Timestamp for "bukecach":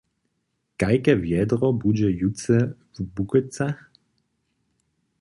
3.15-3.91